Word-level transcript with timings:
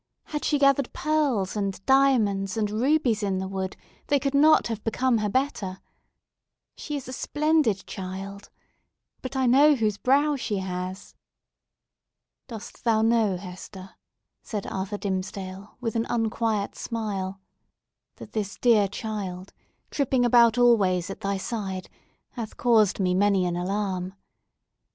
Had 0.23 0.43
she 0.43 0.57
gathered 0.57 0.91
pearls, 0.93 1.55
and 1.55 1.79
diamonds, 1.85 2.57
and 2.57 2.71
rubies 2.71 3.21
in 3.21 3.37
the 3.37 3.47
wood, 3.47 3.77
they 4.07 4.17
could 4.19 4.33
not 4.33 4.65
have 4.65 4.83
become 4.83 5.19
her 5.19 5.29
better! 5.29 5.79
She 6.75 6.95
is 6.95 7.07
a 7.07 7.13
splendid 7.13 7.85
child! 7.85 8.49
But 9.21 9.35
I 9.35 9.45
know 9.45 9.75
whose 9.75 9.99
brow 9.99 10.35
she 10.37 10.57
has!" 10.57 11.13
"Dost 12.47 12.83
thou 12.83 13.03
know, 13.03 13.37
Hester," 13.37 13.91
said 14.41 14.65
Arthur 14.65 14.97
Dimmesdale, 14.97 15.77
with 15.79 15.95
an 15.95 16.07
unquiet 16.09 16.75
smile, 16.75 17.39
"that 18.15 18.31
this 18.31 18.57
dear 18.57 18.87
child, 18.87 19.53
tripping 19.91 20.25
about 20.25 20.57
always 20.57 21.11
at 21.11 21.21
thy 21.21 21.37
side, 21.37 21.91
hath 22.31 22.57
caused 22.57 22.99
me 22.99 23.13
many 23.13 23.45
an 23.45 23.55
alarm? 23.55 24.15